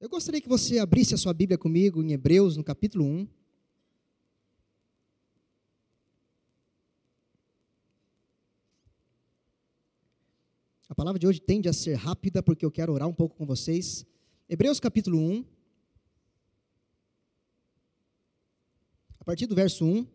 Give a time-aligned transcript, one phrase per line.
[0.00, 3.26] Eu gostaria que você abrisse a sua Bíblia comigo em Hebreus, no capítulo 1.
[10.88, 13.44] A palavra de hoje tende a ser rápida, porque eu quero orar um pouco com
[13.44, 14.06] vocês.
[14.48, 15.44] Hebreus capítulo 1.
[19.18, 20.06] A partir do verso 1.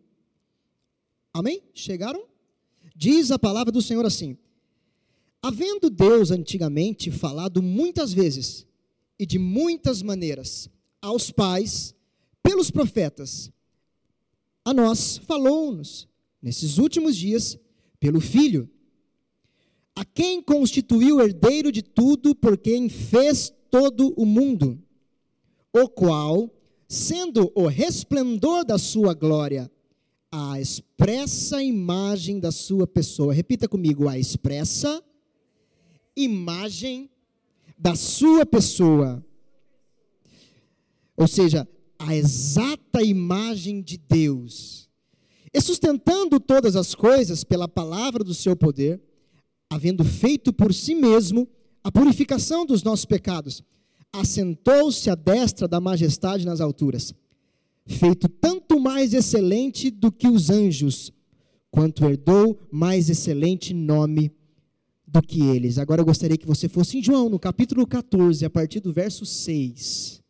[1.30, 1.62] Amém?
[1.74, 2.26] Chegaram?
[2.96, 4.38] Diz a palavra do Senhor assim:
[5.42, 8.66] Havendo Deus antigamente falado muitas vezes
[9.18, 10.68] e de muitas maneiras
[11.00, 11.94] aos pais
[12.42, 13.50] pelos profetas,
[14.64, 16.08] a nós falou-nos
[16.40, 17.58] nesses últimos dias
[18.00, 18.68] pelo Filho,
[19.94, 24.82] a quem constituiu herdeiro de tudo por quem fez todo o mundo,
[25.72, 26.50] o qual,
[26.88, 29.70] sendo o resplendor da sua glória,
[30.30, 33.32] a expressa imagem da sua pessoa.
[33.32, 35.02] Repita comigo, a expressa
[36.16, 37.08] imagem
[37.76, 39.24] da sua pessoa.
[41.16, 44.88] Ou seja, a exata imagem de Deus.
[45.52, 49.00] E sustentando todas as coisas pela palavra do seu poder,
[49.70, 51.48] havendo feito por si mesmo
[51.82, 53.62] a purificação dos nossos pecados,
[54.12, 57.12] assentou-se à destra da majestade nas alturas,
[57.86, 61.12] feito tanto mais excelente do que os anjos,
[61.70, 64.32] quanto herdou mais excelente nome
[65.14, 65.78] do que eles.
[65.78, 69.24] Agora eu gostaria que você fosse em João, no capítulo 14, a partir do verso
[69.24, 70.20] 6.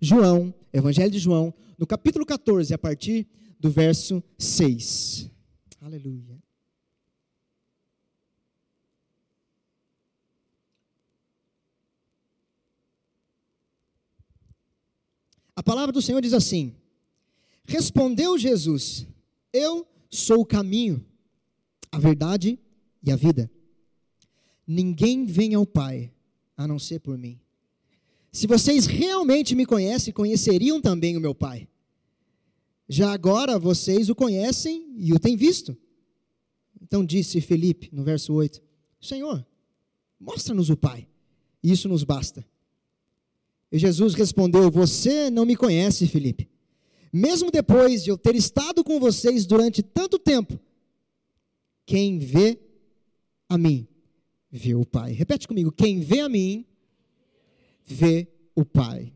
[0.00, 3.28] João, Evangelho de João, no capítulo 14, a partir
[3.60, 5.30] do verso 6.
[5.82, 6.42] Aleluia.
[15.54, 16.74] A palavra do Senhor diz assim:
[17.66, 19.06] Respondeu Jesus:
[19.52, 21.04] Eu sou o caminho,
[21.92, 22.58] a verdade
[23.10, 23.50] a vida.
[24.66, 26.12] Ninguém vem ao Pai
[26.56, 27.40] a não ser por mim.
[28.30, 31.68] Se vocês realmente me conhecem, conheceriam também o meu Pai.
[32.88, 35.76] Já agora vocês o conhecem e o têm visto.
[36.80, 38.62] Então disse Felipe, no verso 8:
[39.00, 39.44] Senhor,
[40.18, 41.08] mostra-nos o Pai,
[41.62, 42.46] isso nos basta.
[43.70, 46.48] E Jesus respondeu: Você não me conhece, Felipe.
[47.12, 50.58] Mesmo depois de eu ter estado com vocês durante tanto tempo,
[51.84, 52.58] quem vê
[53.52, 53.86] a mim,
[54.50, 55.12] vê o Pai.
[55.12, 56.66] Repete comigo: quem vê a mim,
[57.84, 59.12] vê o Pai.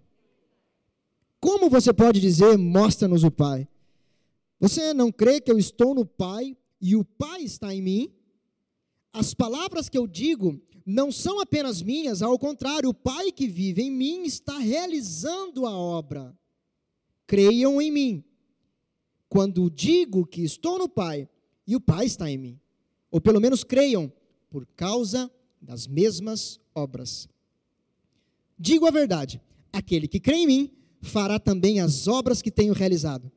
[1.41, 3.67] Como você pode dizer, mostra-nos o Pai?
[4.61, 8.13] Você não crê que eu estou no Pai e o Pai está em mim?
[9.13, 13.83] As palavras que eu digo não são apenas minhas, ao contrário, o Pai que vive
[13.83, 16.37] em mim está realizando a obra.
[17.27, 18.25] Creiam em mim.
[19.29, 21.29] Quando digo que estou no Pai
[21.67, 22.61] e o Pai está em mim.
[23.11, 24.13] Ou pelo menos creiam,
[24.57, 25.31] por causa
[25.61, 27.29] das mesmas obras.
[28.59, 29.39] Digo a verdade:
[29.71, 30.71] aquele que crê em mim
[31.03, 33.31] fará também as obras que tenho realizado.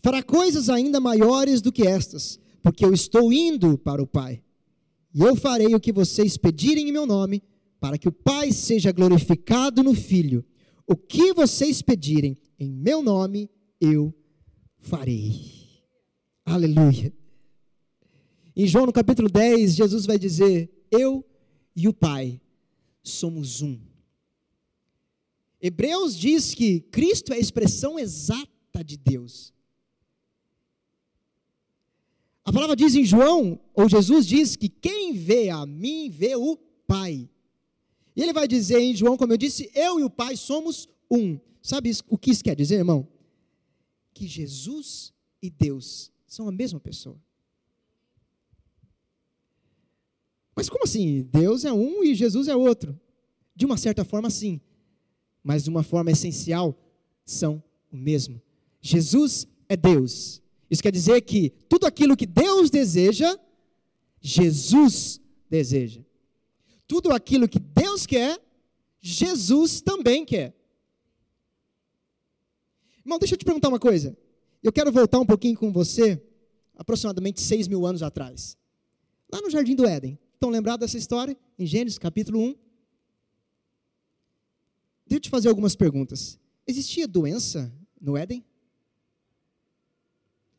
[0.00, 4.40] Fará coisas ainda maiores do que estas, porque eu estou indo para o Pai.
[5.12, 7.42] E eu farei o que vocês pedirem em meu nome,
[7.80, 10.44] para que o Pai seja glorificado no Filho.
[10.86, 14.14] O que vocês pedirem em meu nome, eu
[14.78, 15.40] farei.
[16.46, 17.12] Aleluia.
[18.54, 21.24] Em João no capítulo 10, Jesus vai dizer: Eu
[21.74, 22.40] e o Pai
[23.02, 23.78] somos um.
[25.60, 29.52] Hebreus diz que Cristo é a expressão exata de Deus.
[32.44, 36.56] A palavra diz em João, ou Jesus diz que quem vê a mim vê o
[36.86, 37.30] Pai.
[38.14, 41.38] E ele vai dizer em João, como eu disse, eu e o Pai somos um.
[41.62, 43.08] Sabe o que isso quer dizer, irmão?
[44.12, 47.18] Que Jesus e Deus são a mesma pessoa.
[50.62, 51.22] Mas como assim?
[51.22, 52.98] Deus é um e Jesus é outro?
[53.54, 54.60] De uma certa forma, sim.
[55.42, 56.78] Mas de uma forma essencial,
[57.24, 58.40] são o mesmo.
[58.80, 63.38] Jesus é Deus isso quer dizer que tudo aquilo que Deus deseja,
[64.22, 65.20] Jesus
[65.50, 66.00] deseja.
[66.88, 68.40] Tudo aquilo que Deus quer,
[68.98, 70.56] Jesus também quer.
[73.00, 74.16] Irmão, deixa eu te perguntar uma coisa.
[74.62, 76.18] Eu quero voltar um pouquinho com você,
[76.74, 78.56] aproximadamente seis mil anos atrás.
[79.30, 80.18] Lá no Jardim do Éden.
[80.42, 81.36] Estão lembrados dessa história?
[81.56, 82.46] Em Gênesis capítulo 1.
[82.46, 82.58] Deixa
[85.12, 86.36] eu te fazer algumas perguntas.
[86.66, 88.44] Existia doença no Éden?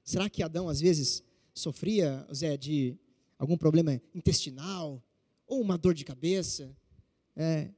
[0.01, 1.21] Será que Adão às vezes
[1.53, 2.97] sofria, Zé, de
[3.37, 5.03] algum problema intestinal
[5.45, 6.73] ou uma dor de cabeça,
[7.35, 7.69] é,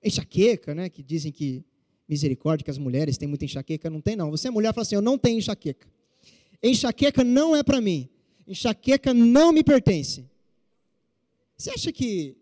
[0.00, 0.88] enxaqueca, né?
[0.88, 1.64] Que dizem que
[2.08, 4.30] misericórdia que as mulheres têm muita enxaqueca, não tem não.
[4.30, 5.88] Você é mulher, fala assim, eu não tenho enxaqueca.
[6.62, 8.08] Enxaqueca não é para mim.
[8.46, 10.24] Enxaqueca não me pertence.
[11.58, 12.36] Você acha que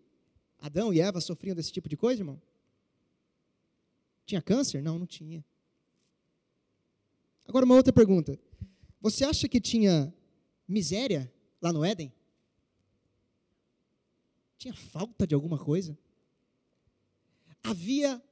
[0.59, 2.41] Adão e Eva sofriam desse tipo de coisa, irmão?
[4.27, 4.83] Tinha câncer?
[4.83, 5.43] Não, não tinha.
[7.49, 8.39] Agora, uma outra pergunta.
[9.01, 10.13] Você acha que tinha
[10.69, 11.33] miséria
[11.63, 12.13] lá no Éden?
[14.59, 15.97] Tinha falta de alguma coisa?
[17.63, 18.23] Havia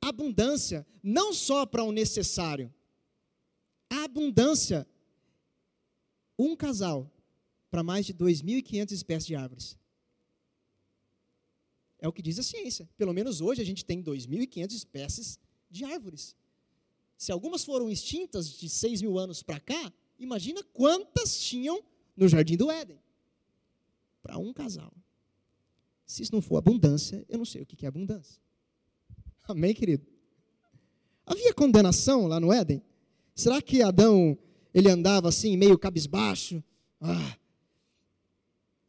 [0.00, 2.72] abundância, não só para o necessário,
[3.88, 4.86] abundância.
[6.38, 7.10] Um casal
[7.70, 9.78] para mais de 2.500 espécies de árvores.
[12.04, 12.86] É o que diz a ciência.
[12.98, 15.40] Pelo menos hoje a gente tem 2.500 espécies
[15.70, 16.36] de árvores.
[17.16, 21.82] Se algumas foram extintas de 6 mil anos para cá, imagina quantas tinham
[22.14, 23.00] no Jardim do Éden.
[24.22, 24.92] Para um casal.
[26.04, 28.38] Se isso não for abundância, eu não sei o que é abundância.
[29.44, 30.06] Amém, querido?
[31.24, 32.82] Havia condenação lá no Éden?
[33.34, 34.36] Será que Adão
[34.74, 36.62] ele andava assim, meio cabisbaixo?
[37.00, 37.38] Ah,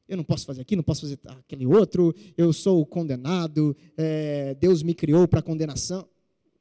[0.07, 4.83] eu não posso fazer aqui, não posso fazer aquele outro, eu sou condenado, é, Deus
[4.83, 6.07] me criou para condenação.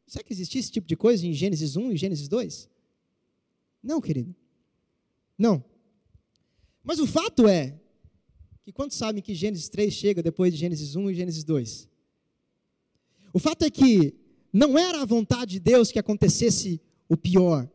[0.06, 2.68] Será que existia esse tipo de coisa em Gênesis 1 e Gênesis 2?
[3.82, 4.34] Não, querido.
[5.38, 5.64] Não.
[6.82, 7.78] Mas o fato é
[8.62, 11.88] que quantos sabem que Gênesis 3 chega depois de Gênesis 1 e Gênesis 2?
[13.32, 14.14] O fato é que
[14.52, 17.68] não era a vontade de Deus que acontecesse o pior.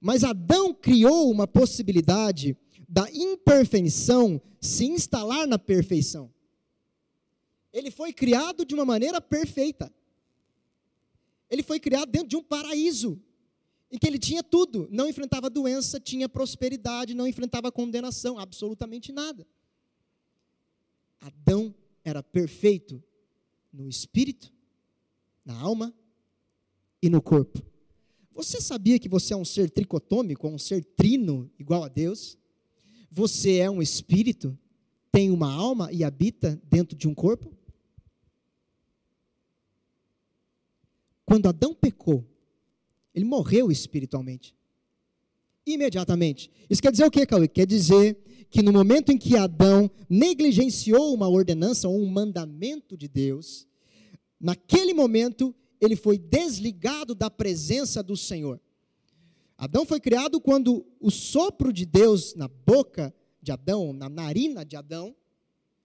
[0.00, 2.56] Mas Adão criou uma possibilidade
[2.88, 6.32] da imperfeição se instalar na perfeição.
[7.70, 9.92] Ele foi criado de uma maneira perfeita.
[11.50, 13.20] Ele foi criado dentro de um paraíso,
[13.90, 19.46] em que ele tinha tudo, não enfrentava doença, tinha prosperidade, não enfrentava condenação, absolutamente nada.
[21.20, 21.74] Adão
[22.04, 23.02] era perfeito
[23.72, 24.52] no espírito,
[25.44, 25.94] na alma
[27.02, 27.62] e no corpo.
[28.32, 32.38] Você sabia que você é um ser tricotômico, um ser trino igual a Deus?
[33.10, 34.56] Você é um espírito,
[35.10, 37.52] tem uma alma e habita dentro de um corpo?
[41.24, 42.24] Quando Adão pecou,
[43.14, 44.54] ele morreu espiritualmente.
[45.66, 46.50] Imediatamente.
[46.70, 47.46] Isso quer dizer o quê, Cauê?
[47.46, 48.16] Quer dizer
[48.50, 53.66] que no momento em que Adão negligenciou uma ordenança ou um mandamento de Deus,
[54.40, 58.60] naquele momento ele foi desligado da presença do Senhor.
[59.58, 63.12] Adão foi criado quando o sopro de Deus na boca
[63.42, 65.16] de Adão, na narina de Adão,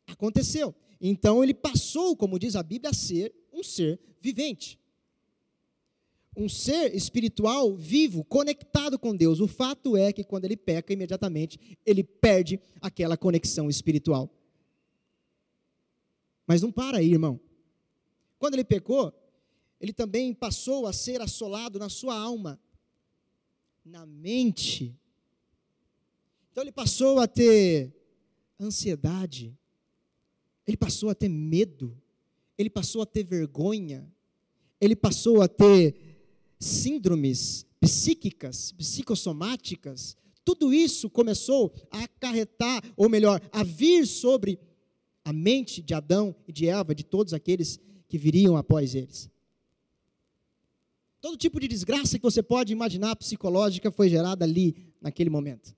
[0.06, 0.76] aconteceu.
[1.02, 4.80] Então ele passou, como diz a Bíblia, a ser um ser vivente.
[6.38, 9.40] Um ser espiritual vivo, conectado com Deus.
[9.40, 14.30] O fato é que quando ele peca, imediatamente ele perde aquela conexão espiritual.
[16.46, 17.40] Mas não para aí, irmão.
[18.38, 19.12] Quando ele pecou,
[19.82, 22.60] ele também passou a ser assolado na sua alma
[23.86, 24.98] na mente.
[26.52, 27.94] Então ele passou a ter
[28.60, 29.58] ansiedade,
[30.66, 31.98] ele passou a ter medo,
[32.58, 34.10] ele passou a ter vergonha,
[34.80, 35.96] ele passou a ter
[36.60, 40.16] síndromes psíquicas, psicossomáticas.
[40.46, 44.60] Tudo isso começou a acarretar, ou melhor, a vir sobre
[45.26, 49.30] a mente de Adão e de Eva, de todos aqueles que viriam após eles.
[51.24, 55.74] Todo tipo de desgraça que você pode imaginar psicológica foi gerada ali, naquele momento.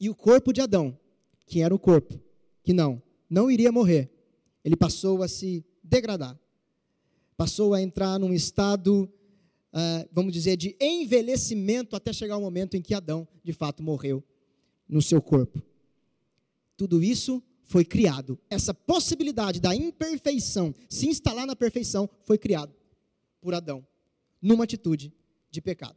[0.00, 0.98] E o corpo de Adão,
[1.44, 2.18] que era o corpo,
[2.62, 4.10] que não, não iria morrer,
[4.64, 6.40] ele passou a se degradar.
[7.36, 9.04] Passou a entrar num estado,
[9.70, 14.24] uh, vamos dizer, de envelhecimento até chegar o momento em que Adão, de fato, morreu
[14.88, 15.62] no seu corpo.
[16.78, 18.38] Tudo isso foi criado.
[18.50, 22.74] Essa possibilidade da imperfeição se instalar na perfeição foi criado
[23.40, 23.86] por Adão,
[24.42, 25.12] numa atitude
[25.50, 25.96] de pecado.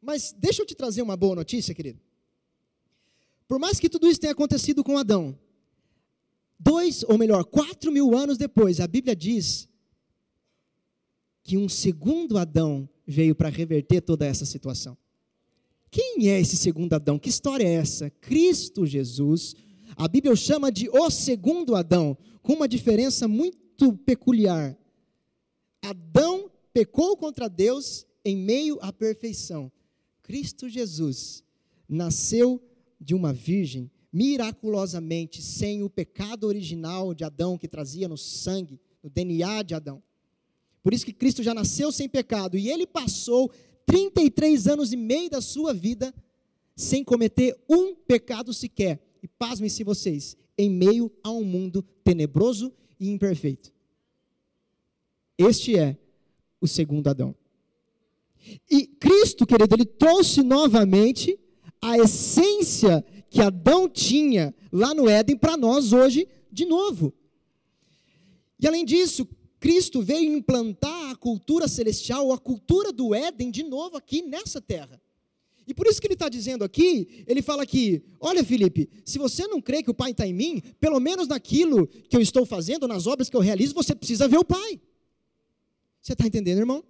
[0.00, 2.00] Mas deixa eu te trazer uma boa notícia, querido.
[3.46, 5.36] Por mais que tudo isso tenha acontecido com Adão,
[6.58, 9.68] dois, ou melhor, quatro mil anos depois, a Bíblia diz
[11.42, 14.96] que um segundo Adão veio para reverter toda essa situação.
[15.90, 17.18] Quem é esse segundo Adão?
[17.18, 18.08] Que história é essa?
[18.08, 19.56] Cristo Jesus
[20.00, 24.74] a Bíblia o chama de o segundo Adão, com uma diferença muito peculiar.
[25.82, 29.70] Adão pecou contra Deus em meio à perfeição.
[30.22, 31.44] Cristo Jesus
[31.86, 32.62] nasceu
[32.98, 39.10] de uma virgem, miraculosamente, sem o pecado original de Adão que trazia no sangue, no
[39.10, 40.02] DNA de Adão.
[40.82, 43.52] Por isso que Cristo já nasceu sem pecado e ele passou
[43.84, 46.14] 33 anos e meio da sua vida
[46.74, 53.08] sem cometer um pecado sequer e pasmem-se vocês, em meio a um mundo tenebroso e
[53.08, 53.72] imperfeito.
[55.38, 55.96] Este é
[56.60, 57.34] o segundo Adão.
[58.70, 61.38] E Cristo, querido, ele trouxe novamente
[61.80, 67.12] a essência que Adão tinha lá no Éden para nós hoje de novo.
[68.58, 69.26] E além disso,
[69.58, 75.00] Cristo veio implantar a cultura celestial, a cultura do Éden, de novo aqui nessa terra.
[75.70, 79.46] E por isso que ele está dizendo aqui, ele fala aqui: olha, Felipe, se você
[79.46, 82.88] não crê que o Pai está em mim, pelo menos naquilo que eu estou fazendo,
[82.88, 84.80] nas obras que eu realizo, você precisa ver o Pai.
[86.02, 86.82] Você está entendendo, irmão?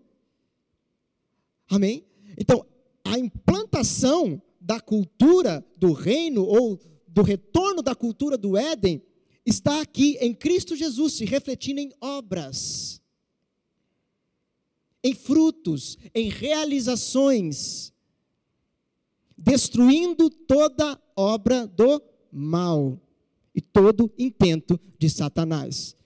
[1.69, 2.07] Amém?
[2.39, 2.65] Então,
[3.05, 9.03] a implantação da cultura do reino, ou do retorno da cultura do Éden,
[9.45, 13.03] está aqui em Cristo Jesus, se refletindo em obras,
[15.05, 17.93] em frutos, em realizações,
[19.41, 23.01] destruindo toda obra do mal
[23.55, 25.97] e todo intento de Satanás.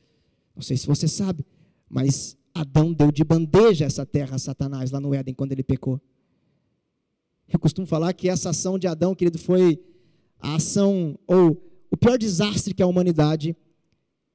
[0.55, 1.45] Não sei se você sabe,
[1.89, 6.01] mas Adão deu de bandeja essa terra a Satanás lá no Éden quando ele pecou.
[7.49, 9.83] Eu costumo falar que essa ação de Adão, querido, foi
[10.39, 11.61] a ação ou
[11.91, 13.57] o pior desastre que a humanidade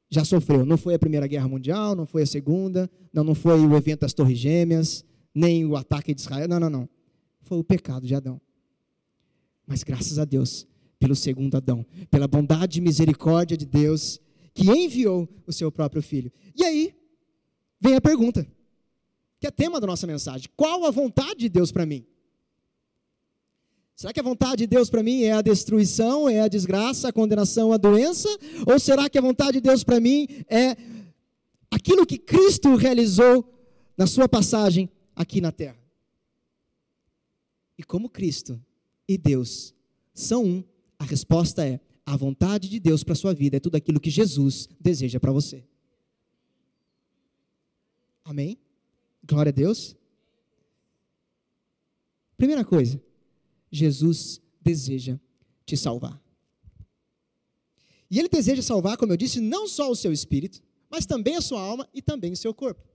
[0.10, 0.66] já sofreu.
[0.66, 4.02] Não foi a Primeira Guerra Mundial, não foi a Segunda, não, não foi o evento
[4.02, 6.48] das Torres Gêmeas, nem o ataque de Israel.
[6.48, 6.90] Não, não, não.
[7.42, 8.40] Foi o pecado de Adão.
[9.70, 10.66] Mas graças a Deus,
[10.98, 14.20] pelo segundo Adão, pela bondade e misericórdia de Deus,
[14.52, 16.32] que enviou o seu próprio filho.
[16.56, 16.96] E aí,
[17.80, 18.48] vem a pergunta,
[19.40, 22.04] que é tema da nossa mensagem: qual a vontade de Deus para mim?
[23.96, 27.14] Será que a vontade de Deus para mim é a destruição, é a desgraça, a
[27.14, 28.28] condenação, a doença?
[28.66, 30.76] Ou será que a vontade de Deus para mim é
[31.70, 33.46] aquilo que Cristo realizou
[33.96, 35.78] na sua passagem aqui na terra?
[37.78, 38.60] E como Cristo
[39.10, 39.74] e Deus
[40.14, 40.64] são um,
[41.00, 44.12] a resposta é: a vontade de Deus para a sua vida é tudo aquilo que
[44.12, 45.66] Jesus deseja para você.
[48.24, 48.60] Amém?
[49.26, 49.98] Glória a Deus.
[52.38, 53.02] Primeira coisa,
[53.72, 55.20] Jesus deseja
[55.66, 56.22] te salvar.
[58.12, 61.42] E ele deseja salvar, como eu disse, não só o seu espírito, mas também a
[61.42, 62.88] sua alma e também o seu corpo.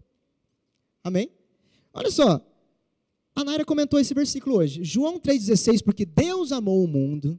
[1.02, 1.30] Amém?
[1.92, 2.40] Olha só,
[3.34, 4.84] a Naira comentou esse versículo hoje.
[4.84, 7.38] João 3,16, porque Deus amou o mundo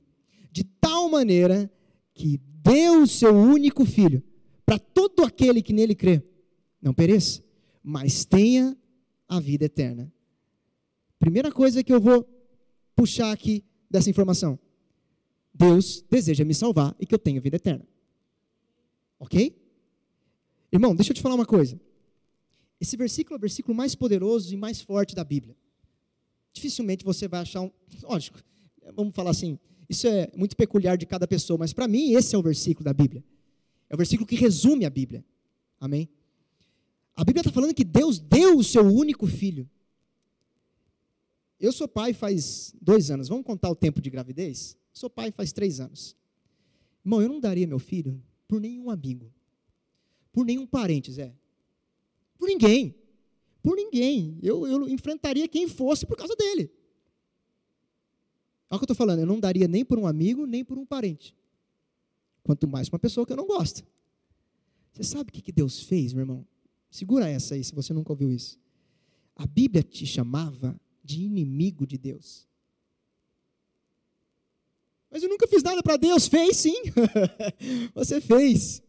[0.51, 1.71] de tal maneira
[2.13, 4.23] que deu o seu único filho,
[4.65, 6.23] para todo aquele que nele crê,
[6.81, 7.43] não pereça,
[7.83, 8.75] mas tenha
[9.27, 10.11] a vida eterna.
[11.19, 12.27] Primeira coisa que eu vou
[12.95, 14.57] puxar aqui dessa informação:
[15.53, 17.85] Deus deseja me salvar e que eu tenha vida eterna.
[19.19, 19.55] Ok?
[20.71, 21.79] Irmão, deixa eu te falar uma coisa.
[22.81, 25.55] Esse versículo é o versículo mais poderoso e mais forte da Bíblia.
[26.55, 27.71] Dificilmente você vai achar um.
[28.01, 28.41] Lógico,
[28.95, 29.59] vamos falar assim,
[29.89, 32.93] isso é muito peculiar de cada pessoa, mas para mim esse é o versículo da
[32.93, 33.21] Bíblia.
[33.89, 35.23] É o versículo que resume a Bíblia.
[35.79, 36.09] Amém?
[37.13, 39.69] A Bíblia está falando que Deus deu o seu único filho.
[41.59, 43.27] Eu sou pai faz dois anos.
[43.27, 44.77] Vamos contar o tempo de gravidez?
[44.93, 46.15] Sou pai faz três anos.
[47.03, 49.29] Irmão, eu não daria meu filho por nenhum amigo,
[50.31, 51.33] por nenhum parente, Zé.
[52.37, 52.95] Por ninguém.
[53.65, 54.37] Por ninguém.
[54.43, 56.71] Eu, eu enfrentaria quem fosse por causa dele.
[58.69, 59.21] Olha o que eu estou falando.
[59.21, 61.35] Eu não daria nem por um amigo, nem por um parente.
[62.43, 63.83] Quanto mais uma pessoa que eu não gosto.
[64.93, 66.45] Você sabe o que Deus fez, meu irmão?
[66.91, 68.59] Segura essa aí, se você nunca ouviu isso.
[69.35, 72.47] A Bíblia te chamava de inimigo de Deus.
[75.09, 76.27] Mas eu nunca fiz nada para Deus.
[76.27, 76.83] Fez sim.
[77.95, 78.83] você fez.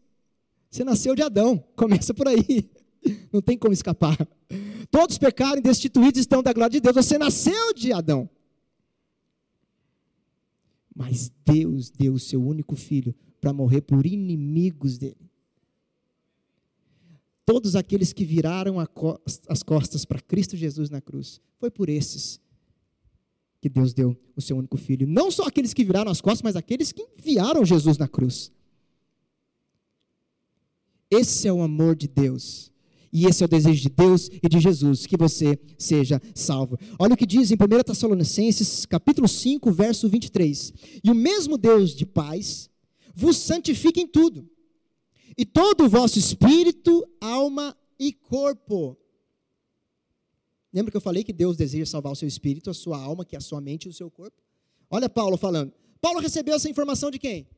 [0.71, 1.57] Você nasceu de Adão.
[1.75, 2.76] Começa por aí.
[3.33, 4.17] Não tem como escapar.
[4.91, 6.95] Todos pecaram e destituídos estão da glória de Deus.
[6.95, 8.29] Você nasceu de Adão.
[10.95, 15.27] Mas Deus deu o seu único filho para morrer por inimigos dele
[17.47, 18.77] todos aqueles que viraram
[19.49, 21.41] as costas para Cristo Jesus na cruz.
[21.59, 22.41] Foi por esses
[23.61, 25.07] que Deus deu o seu único filho.
[25.07, 28.53] Não só aqueles que viraram as costas, mas aqueles que enviaram Jesus na cruz.
[31.09, 32.73] Esse é o amor de Deus.
[33.17, 36.79] E esse é o desejo de Deus e de Jesus, que você seja salvo.
[36.99, 40.75] Olha o que diz em 1 Tessalonicenses, capítulo 5, verso 23.
[41.03, 42.69] E o mesmo Deus de paz
[43.15, 44.47] vos santifique em tudo
[45.35, 48.99] e todo o vosso espírito, alma e corpo.
[50.71, 53.35] Lembra que eu falei que Deus deseja salvar o seu espírito, a sua alma, que
[53.35, 54.43] é a sua mente e o seu corpo?
[54.91, 55.73] Olha Paulo falando.
[56.03, 57.49] Paulo recebeu essa informação de quem?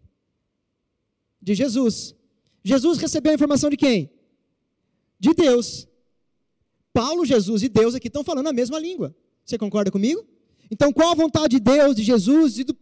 [1.43, 2.15] De Jesus.
[2.62, 4.17] Jesus recebeu a informação de quem?
[5.18, 5.88] De Deus.
[6.92, 9.14] Paulo, Jesus e Deus aqui estão falando a mesma língua.
[9.44, 10.26] Você concorda comigo?
[10.70, 12.76] Então, qual a vontade de Deus, de Jesus e do,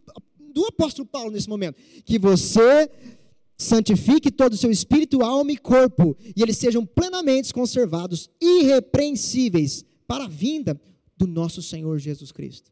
[0.53, 1.79] do apóstolo Paulo nesse momento?
[2.03, 2.89] Que você
[3.57, 10.25] santifique todo o seu espírito, alma e corpo, e eles sejam plenamente conservados, irrepreensíveis, para
[10.25, 10.79] a vinda
[11.17, 12.71] do nosso Senhor Jesus Cristo.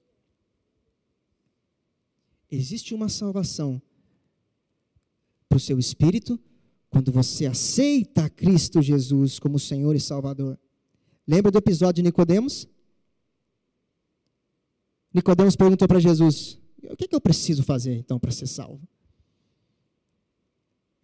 [2.51, 3.81] Existe uma salvação
[5.49, 6.39] para o seu espírito,
[6.89, 10.59] quando você aceita Cristo Jesus como Senhor e Salvador.
[11.27, 12.67] Lembra do episódio de Nicodemos?
[15.13, 18.81] Nicodemos perguntou para Jesus: "O que, que eu preciso fazer então para ser salvo?"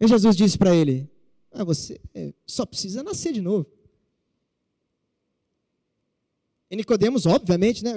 [0.00, 1.10] E Jesus disse para ele:
[1.50, 3.66] ah, "Você é, só precisa nascer de novo."
[6.70, 7.92] E Nicodemos, obviamente, né?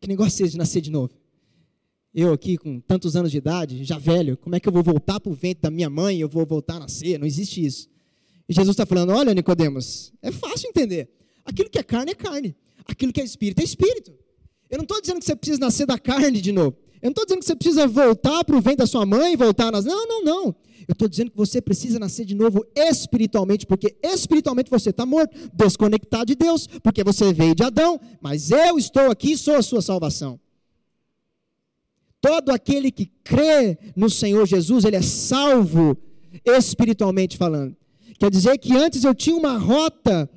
[0.00, 1.12] Que negócio é de nascer de novo?
[2.18, 5.20] Eu aqui com tantos anos de idade, já velho, como é que eu vou voltar
[5.20, 7.18] para o ventre da minha mãe eu vou voltar a nascer?
[7.18, 7.90] Não existe isso.
[8.48, 11.10] E Jesus está falando: olha, Nicodemos, é fácil entender.
[11.44, 12.56] Aquilo que é carne é carne,
[12.88, 14.14] aquilo que é espírito é espírito.
[14.70, 16.74] Eu não estou dizendo que você precisa nascer da carne de novo.
[17.02, 19.36] Eu não estou dizendo que você precisa voltar para o ventre da sua mãe e
[19.36, 19.84] voltar nas.
[19.84, 20.56] Não, não, não.
[20.88, 25.36] Eu estou dizendo que você precisa nascer de novo espiritualmente, porque espiritualmente você está morto,
[25.52, 29.62] desconectado de Deus, porque você veio de Adão, mas eu estou aqui e sou a
[29.62, 30.40] sua salvação.
[32.20, 35.96] Todo aquele que crê no Senhor Jesus, ele é salvo
[36.44, 37.76] espiritualmente falando.
[38.18, 40.28] Quer dizer que antes eu tinha uma rota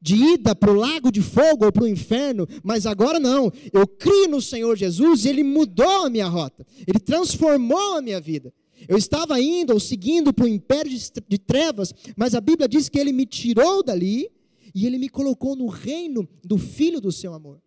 [0.00, 3.52] de ida para o lago de fogo ou para o inferno, mas agora não.
[3.72, 8.20] Eu criei no Senhor Jesus e Ele mudou a minha rota, Ele transformou a minha
[8.20, 8.52] vida.
[8.88, 10.92] Eu estava indo ou seguindo para o império
[11.28, 14.30] de trevas, mas a Bíblia diz que Ele me tirou dali
[14.74, 17.60] e Ele me colocou no reino do Filho do seu amor.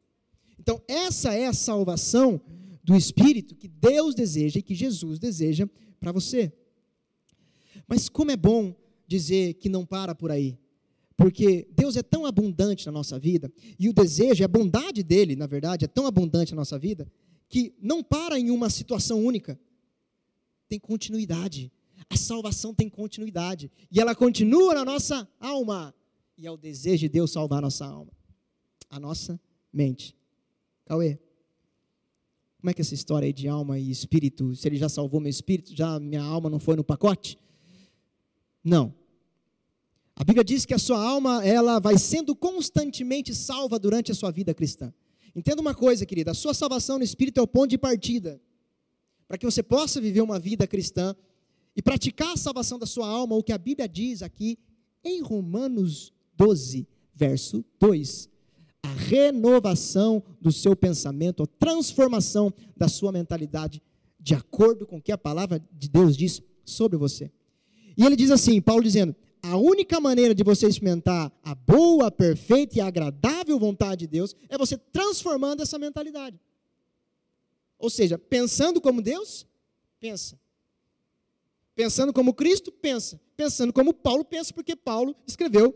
[0.59, 2.39] Então, essa é a salvação
[2.89, 5.69] do Espírito que Deus deseja e que Jesus deseja
[6.00, 6.51] para você.
[7.88, 10.58] Mas como é bom dizer que não para por aí.
[11.15, 15.46] Porque Deus é tão abundante na nossa vida, e o desejo, a bondade dele, na
[15.46, 17.08] verdade, é tão abundante na nossa vida,
[17.48, 19.60] que não para em uma situação única.
[20.67, 21.72] Tem continuidade.
[22.10, 23.69] A salvação tem continuidade.
[23.91, 25.93] E ela continua na nossa alma.
[26.36, 28.12] E é o desejo de Deus salvar a nossa alma.
[28.89, 29.39] A nossa
[29.72, 30.15] mente.
[30.86, 31.19] Cauê.
[32.60, 34.54] Como é que é essa história aí de alma e espírito?
[34.54, 37.39] Se ele já salvou meu espírito, já minha alma não foi no pacote?
[38.62, 38.94] Não.
[40.13, 44.30] A Bíblia diz que a sua alma, ela vai sendo constantemente salva durante a sua
[44.30, 44.93] vida cristã.
[45.34, 48.41] Entenda uma coisa, querida, a sua salvação no espírito é o ponto de partida
[49.26, 51.15] para que você possa viver uma vida cristã
[51.76, 54.60] e praticar a salvação da sua alma, o que a Bíblia diz aqui
[55.02, 58.30] em Romanos 12, verso 2
[58.84, 63.82] a renovação do seu pensamento, a transformação da sua mentalidade,
[64.20, 67.32] de acordo com o que a palavra de Deus diz sobre você.
[67.98, 72.78] E ele diz assim, Paulo dizendo: a única maneira de você experimentar a boa, perfeita
[72.78, 76.39] e agradável vontade de Deus é você transformando essa mentalidade.
[77.78, 79.48] Ou seja, pensando como Deus,
[80.00, 80.38] pensa.
[81.74, 83.20] Pensando como Cristo, pensa.
[83.38, 85.74] Pensando como Paulo pensa, porque Paulo escreveu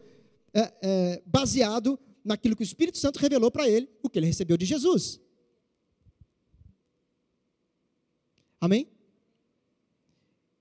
[0.54, 4.58] é, é, baseado naquilo que o Espírito Santo revelou para ele, o que ele recebeu
[4.58, 5.20] de Jesus.
[8.60, 8.88] Amém?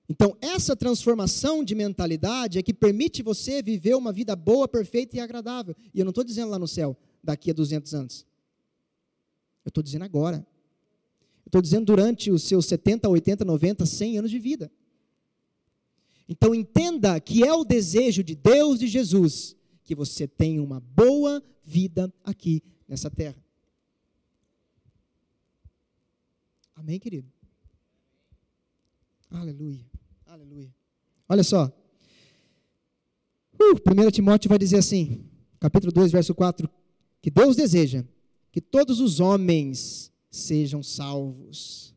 [0.09, 5.19] Então, essa transformação de mentalidade é que permite você viver uma vida boa, perfeita e
[5.19, 5.75] agradável.
[5.93, 8.25] E eu não estou dizendo lá no céu, daqui a 200 anos.
[9.63, 10.45] Eu estou dizendo agora.
[11.45, 14.69] Eu estou dizendo durante os seus 70, 80, 90, 100 anos de vida.
[16.27, 20.79] Então, entenda que é o desejo de Deus e de Jesus que você tenha uma
[20.79, 23.43] boa vida aqui nessa terra.
[26.75, 27.31] Amém, querido?
[29.29, 29.85] Aleluia,
[30.25, 30.73] aleluia.
[31.27, 31.71] Olha só.
[33.59, 36.69] Uh, 1 Timóteo vai dizer assim, capítulo 2, verso 4,
[37.21, 38.03] que Deus deseja
[38.51, 41.95] que todos os homens sejam salvos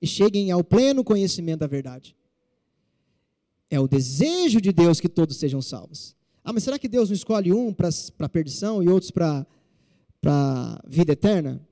[0.00, 2.16] e cheguem ao pleno conhecimento da verdade.
[3.70, 6.16] É o desejo de Deus que todos sejam salvos.
[6.42, 9.46] Ah, mas será que Deus não escolhe um para a perdição e outros para
[10.24, 11.66] a vida eterna?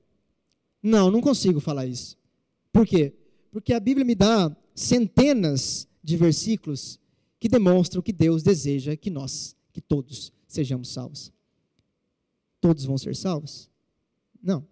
[0.81, 2.17] Não, não consigo falar isso.
[2.71, 3.13] Por quê?
[3.51, 6.99] Porque a Bíblia me dá centenas de versículos
[7.39, 11.31] que demonstram que Deus deseja que nós, que todos, sejamos salvos.
[12.61, 13.69] Todos vão ser salvos?
[14.41, 14.65] Não.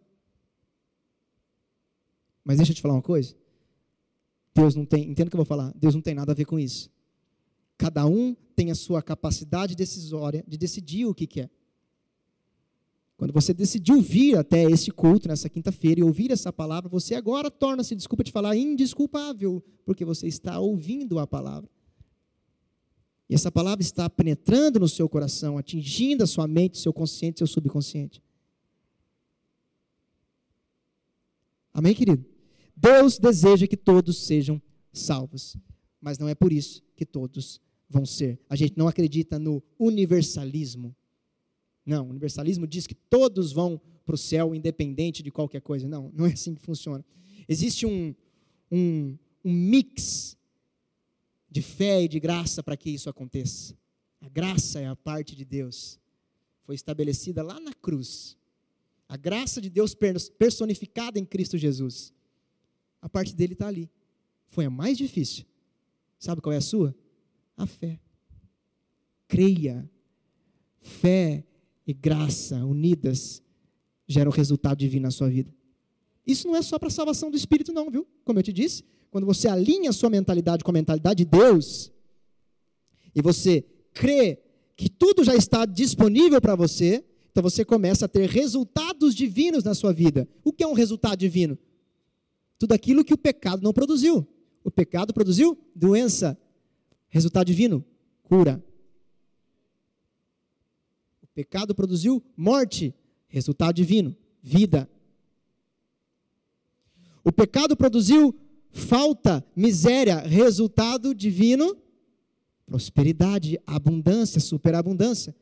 [2.43, 3.35] Mas deixa eu te falar uma coisa.
[4.53, 6.45] Deus não tem, entenda o que eu vou falar, Deus não tem nada a ver
[6.45, 6.89] com isso.
[7.77, 11.49] Cada um tem a sua capacidade decisória de decidir o que quer.
[13.17, 17.49] Quando você decidiu vir até esse culto nessa quinta-feira e ouvir essa palavra, você agora
[17.49, 21.69] torna-se, desculpa te falar, indesculpável, porque você está ouvindo a palavra.
[23.29, 27.47] E essa palavra está penetrando no seu coração, atingindo a sua mente, seu consciente, seu
[27.47, 28.21] subconsciente.
[31.73, 32.23] Amém, querido?
[32.75, 34.61] Deus deseja que todos sejam
[34.93, 35.57] salvos,
[35.99, 37.59] mas não é por isso que todos
[37.89, 38.39] vão ser.
[38.49, 40.95] A gente não acredita no universalismo.
[41.85, 45.87] Não, o universalismo diz que todos vão para o céu independente de qualquer coisa.
[45.87, 47.03] Não, não é assim que funciona.
[47.47, 48.13] Existe um,
[48.71, 50.37] um, um mix
[51.49, 53.77] de fé e de graça para que isso aconteça.
[54.19, 55.99] A graça é a parte de Deus.
[56.63, 58.37] Foi estabelecida lá na cruz.
[59.07, 59.95] A graça de Deus
[60.37, 62.13] personificada em Cristo Jesus.
[63.01, 63.89] A parte dele está ali.
[64.47, 65.45] Foi a mais difícil.
[66.19, 66.95] Sabe qual é a sua?
[67.57, 67.99] A fé.
[69.27, 69.89] Creia.
[70.79, 71.43] Fé
[71.85, 73.41] e graça unidas
[74.07, 75.53] geram resultado divino na sua vida.
[76.25, 78.07] Isso não é só para a salvação do espírito, não, viu?
[78.23, 81.91] Como eu te disse, quando você alinha a sua mentalidade com a mentalidade de Deus,
[83.15, 84.39] e você crê
[84.75, 89.73] que tudo já está disponível para você, então você começa a ter resultados divinos na
[89.73, 90.27] sua vida.
[90.43, 91.57] O que é um resultado divino?
[92.59, 94.27] Tudo aquilo que o pecado não produziu.
[94.63, 96.37] O pecado produziu doença.
[97.17, 97.83] Resultado divino:
[98.21, 98.63] cura.
[101.19, 102.93] O pecado produziu morte.
[103.27, 104.87] Resultado divino: vida.
[107.23, 108.35] O pecado produziu
[108.69, 111.75] falta, miséria, resultado divino,
[112.67, 115.35] prosperidade, abundância, superabundância.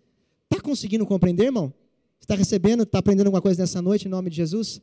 [0.49, 1.73] Está conseguindo compreender, irmão?
[2.21, 4.81] Está recebendo, está aprendendo alguma coisa nessa noite em nome de Jesus?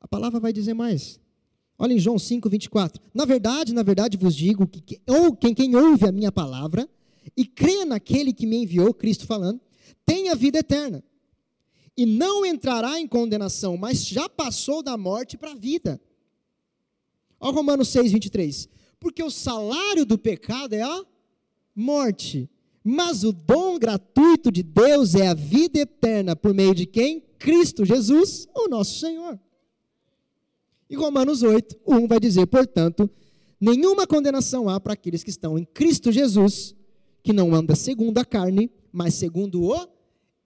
[0.00, 1.21] A palavra vai dizer mais.
[1.78, 3.02] Olha em João 5, 24.
[3.12, 6.88] Na verdade, na verdade vos digo que ou quem, quem ouve a minha palavra
[7.36, 9.60] e crê naquele que me enviou, Cristo falando,
[10.04, 11.02] tem a vida eterna
[11.96, 16.00] e não entrará em condenação, mas já passou da morte para a vida.
[17.40, 18.68] Olha Romanos 6, 23.
[18.98, 21.04] Porque o salário do pecado é a
[21.74, 22.48] morte,
[22.84, 27.20] mas o dom gratuito de Deus é a vida eterna, por meio de quem?
[27.38, 29.38] Cristo Jesus, o nosso Senhor.
[30.92, 33.08] E Romanos 8, 1 vai dizer, portanto,
[33.58, 36.76] nenhuma condenação há para aqueles que estão em Cristo Jesus,
[37.22, 39.88] que não anda segundo a carne, mas segundo o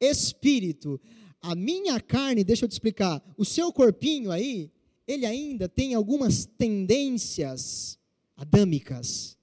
[0.00, 1.00] Espírito.
[1.42, 4.70] A minha carne, deixa eu te explicar, o seu corpinho aí,
[5.04, 7.98] ele ainda tem algumas tendências
[8.36, 9.36] adâmicas.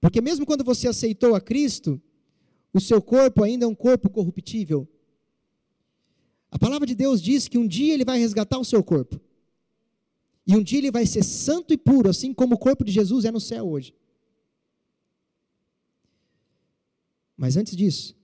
[0.00, 2.02] Porque mesmo quando você aceitou a Cristo,
[2.74, 4.88] o seu corpo ainda é um corpo corruptível.
[6.50, 9.20] A palavra de Deus diz que um dia ele vai resgatar o seu corpo.
[10.46, 13.24] E um dia ele vai ser santo e puro, assim como o corpo de Jesus
[13.24, 13.92] é no céu hoje.
[17.36, 18.16] Mas antes disso,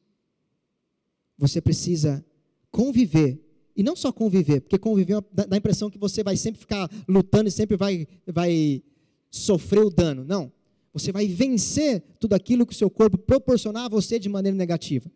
[1.37, 2.25] você precisa
[2.71, 3.41] conviver.
[3.75, 7.49] E não só conviver, porque conviver dá a impressão que você vai sempre ficar lutando
[7.49, 8.83] e sempre vai, vai
[9.31, 10.25] sofrer o dano.
[10.25, 10.53] Não.
[10.93, 15.11] Você vai vencer tudo aquilo que o seu corpo proporcionar a você de maneira negativa.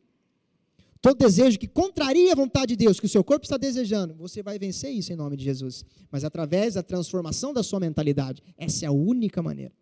[1.06, 4.42] Todo desejo que contraria a vontade de Deus, que o seu corpo está desejando, você
[4.42, 5.84] vai vencer isso em nome de Jesus.
[6.10, 8.42] Mas através da transformação da sua mentalidade.
[8.58, 9.72] Essa é a única maneira.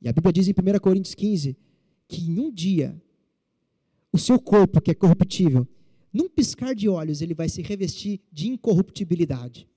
[0.00, 1.54] E a Bíblia diz em 1 Coríntios 15
[2.08, 2.98] que em um dia
[4.10, 5.68] o seu corpo, que é corruptível,
[6.10, 9.68] num piscar de olhos, ele vai se revestir de incorruptibilidade.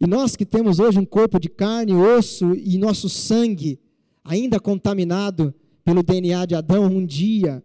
[0.00, 3.78] E nós que temos hoje um corpo de carne, osso e nosso sangue
[4.24, 5.54] ainda contaminado
[5.88, 7.64] pelo DNA de Adão, um dia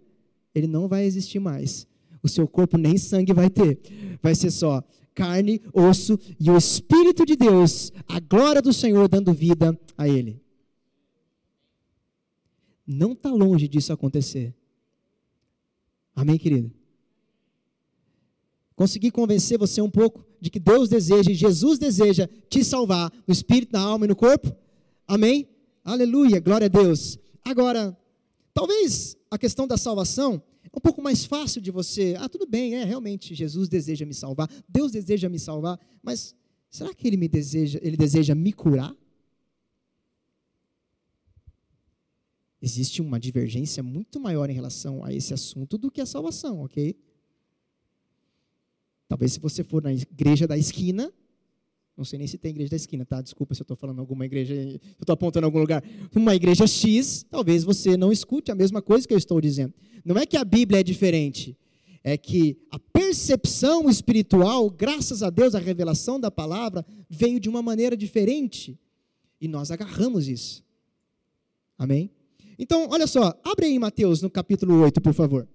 [0.55, 1.85] ele não vai existir mais.
[2.21, 3.81] O seu corpo nem sangue vai ter.
[4.21, 4.81] Vai ser só
[5.13, 10.41] carne, osso e o Espírito de Deus, a glória do Senhor dando vida a ele.
[12.87, 14.55] Não está longe disso acontecer.
[16.15, 16.71] Amém, querido?
[18.73, 23.33] Consegui convencer você um pouco de que Deus deseja e Jesus deseja te salvar no
[23.33, 24.55] espírito, na alma e no corpo?
[25.05, 25.45] Amém?
[25.83, 27.19] Aleluia, glória a Deus.
[27.43, 27.97] Agora,
[28.53, 32.15] talvez a questão da salvação é um pouco mais fácil de você.
[32.19, 36.35] Ah, tudo bem, é realmente Jesus deseja me salvar, Deus deseja me salvar, mas
[36.69, 38.95] será que ele me deseja, ele deseja me curar?
[42.63, 46.97] existe uma divergência muito maior em relação a esse assunto do que a salvação, ok?
[49.05, 51.11] Talvez se você for na igreja da esquina,
[51.95, 53.21] não sei nem se tem igreja da esquina, tá?
[53.21, 55.83] Desculpa se eu estou falando alguma igreja, eu estou apontando algum lugar.
[56.15, 59.73] Uma igreja X, talvez você não escute a mesma coisa que eu estou dizendo.
[60.03, 61.55] Não é que a Bíblia é diferente,
[62.03, 67.61] é que a percepção espiritual, graças a Deus, a revelação da palavra, veio de uma
[67.61, 68.77] maneira diferente.
[69.39, 70.63] E nós agarramos isso.
[71.77, 72.09] Amém?
[72.57, 75.47] Então, olha só, abre aí Mateus no capítulo 8, por favor.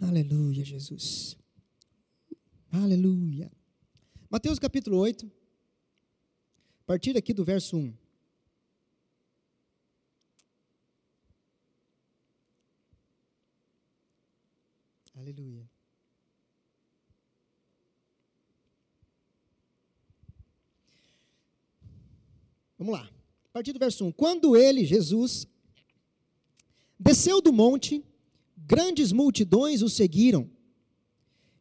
[0.00, 1.36] Aleluia, Jesus.
[2.70, 3.50] Aleluia.
[4.30, 7.94] Mateus capítulo 8, a partir aqui do verso 1.
[15.16, 15.68] Aleluia.
[22.78, 23.10] Vamos lá.
[23.46, 24.12] A partir do verso 1.
[24.12, 25.48] Quando ele, Jesus,
[26.98, 28.04] desceu do monte,
[28.68, 30.48] grandes multidões o seguiram.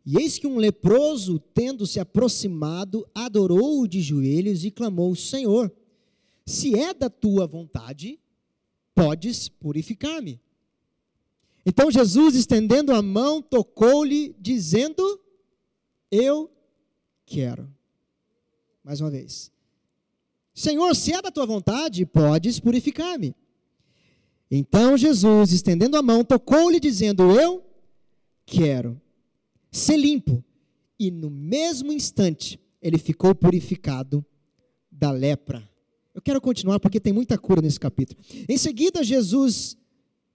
[0.06, 5.72] E eis que um leproso, tendo se aproximado, adorou-o de joelhos e clamou: Senhor,
[6.46, 8.20] se é da tua vontade,
[8.93, 10.39] podes purificar-me.
[11.65, 15.20] Então Jesus, estendendo a mão, tocou-lhe, dizendo:
[16.12, 16.52] Eu
[17.26, 17.74] quero.
[18.84, 19.52] Mais uma vez.
[20.54, 23.36] Senhor, se é da tua vontade, podes purificar-me.
[24.49, 27.63] Então Jesus, estendendo a mão, tocou-lhe, dizendo: Eu
[28.45, 28.99] quero
[29.71, 30.43] ser limpo.
[30.99, 34.25] E no mesmo instante, ele ficou purificado
[34.91, 35.67] da lepra.
[36.15, 38.19] Eu quero continuar porque tem muita cura nesse capítulo.
[38.49, 39.77] Em seguida, Jesus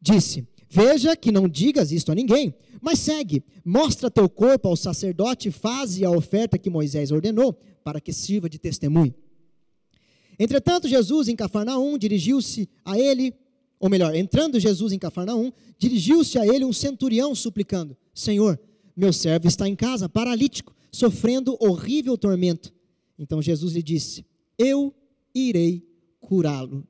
[0.00, 5.50] disse: Veja que não digas isto a ninguém, mas segue, mostra teu corpo ao sacerdote,
[5.50, 9.14] faze a oferta que Moisés ordenou, para que sirva de testemunho.
[10.38, 13.34] Entretanto, Jesus em Cafarnaum dirigiu-se a ele,
[13.82, 18.56] ou melhor, entrando Jesus em Cafarnaum, dirigiu-se a ele um centurião suplicando: Senhor,
[18.96, 22.72] meu servo está em casa, paralítico, sofrendo horrível tormento.
[23.18, 24.24] Então Jesus lhe disse:
[24.56, 24.94] Eu
[25.34, 25.84] irei
[26.20, 26.86] curá-lo.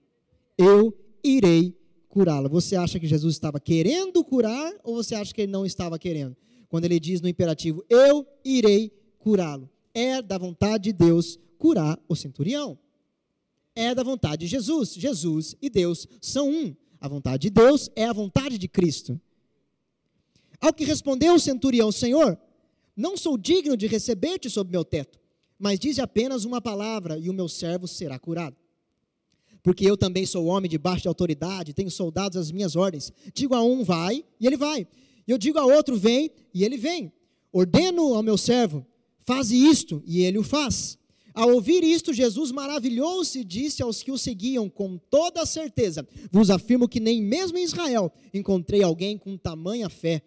[0.59, 1.75] Eu irei
[2.11, 2.51] curá-lo.
[2.51, 6.37] Você acha que Jesus estava querendo curar ou você acha que ele não estava querendo?
[6.69, 9.67] Quando ele diz no imperativo: Eu irei curá-lo.
[9.95, 12.79] É da vontade de Deus curar o centurião.
[13.75, 14.93] É da vontade de Jesus.
[14.93, 16.77] Jesus e Deus são um.
[17.03, 19.21] A vontade de Deus é a vontade de Cristo.
[20.59, 22.39] Ao que respondeu o centurião: Senhor,
[22.97, 25.21] não sou digno de receber-te sob meu teto
[25.63, 28.57] mas dize apenas uma palavra e o meu servo será curado.
[29.63, 33.13] Porque eu também sou homem de autoridade, tenho soldados às minhas ordens.
[33.33, 34.89] Digo a um, vai, e ele vai.
[35.25, 37.13] Eu digo a outro, vem, e ele vem.
[37.53, 38.85] Ordeno ao meu servo,
[39.25, 40.99] faze isto, e ele o faz.
[41.35, 46.51] Ao ouvir isto, Jesus maravilhou-se e disse aos que o seguiam com toda certeza: Vos
[46.51, 50.23] afirmo que nem mesmo em Israel encontrei alguém com tamanha fé.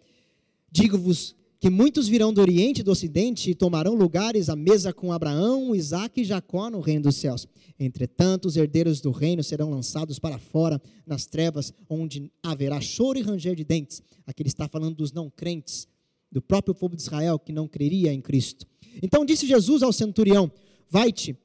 [0.70, 5.12] Digo-vos que muitos virão do Oriente e do Ocidente e tomarão lugares à mesa com
[5.12, 7.46] Abraão, Isaac e Jacó no reino dos céus.
[7.78, 13.22] Entretanto, os herdeiros do reino serão lançados para fora, nas trevas, onde haverá choro e
[13.22, 14.02] ranger de dentes.
[14.26, 15.86] Aqui ele está falando dos não crentes,
[16.30, 18.66] do próprio povo de Israel que não creria em Cristo.
[19.02, 20.50] Então disse Jesus ao centurião:
[20.88, 21.36] Vai-te,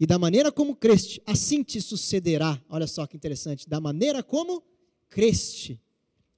[0.00, 2.60] e da maneira como creste, assim te sucederá.
[2.68, 3.68] Olha só que interessante.
[3.68, 4.62] Da maneira como
[5.08, 5.80] creste,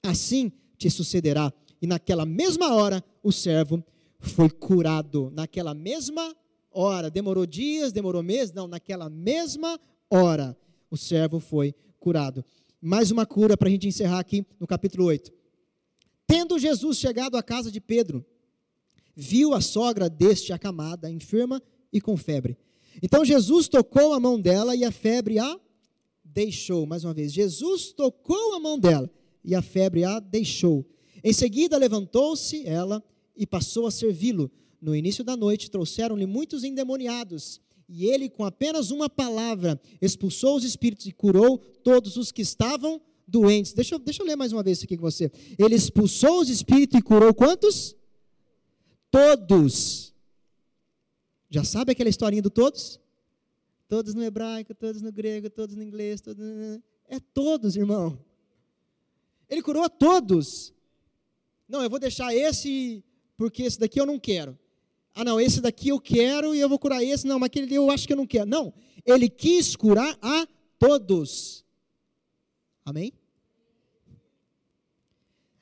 [0.03, 3.83] assim te sucederá e naquela mesma hora o servo
[4.19, 5.31] foi curado.
[5.33, 6.35] Naquela mesma
[6.71, 8.53] hora, demorou dias, demorou meses?
[8.53, 10.55] Não, naquela mesma hora
[10.89, 12.45] o servo foi curado.
[12.79, 15.31] Mais uma cura para a gente encerrar aqui no capítulo 8.
[16.27, 18.23] Tendo Jesus chegado à casa de Pedro,
[19.15, 22.57] viu a sogra deste acamada, enferma e com febre.
[23.01, 25.59] Então Jesus tocou a mão dela e a febre a
[26.23, 26.85] deixou.
[26.85, 29.09] Mais uma vez, Jesus tocou a mão dela
[29.43, 30.85] e a febre a deixou.
[31.23, 33.03] Em seguida levantou-se ela
[33.35, 34.51] e passou a servi-lo.
[34.81, 40.63] No início da noite trouxeram-lhe muitos endemoniados, e ele, com apenas uma palavra, expulsou os
[40.63, 43.73] espíritos e curou todos os que estavam doentes.
[43.73, 45.29] Deixa eu, deixa eu ler mais uma vez isso aqui com você.
[45.59, 47.95] Ele expulsou os espíritos e curou quantos?
[49.11, 50.10] Todos.
[51.51, 52.97] Já sabe aquela historinha do todos?
[53.89, 56.43] Todos no hebraico, todos no grego, todos no inglês, todos...
[57.09, 58.17] é todos, irmão.
[59.49, 60.73] Ele curou a todos.
[61.67, 63.03] Não, eu vou deixar esse
[63.35, 64.57] porque esse daqui eu não quero.
[65.13, 67.27] Ah, não, esse daqui eu quero e eu vou curar esse.
[67.27, 68.45] Não, mas aquele eu acho que eu não quero.
[68.45, 68.73] Não,
[69.05, 70.47] ele quis curar a
[70.79, 71.65] todos.
[72.85, 73.11] Amém?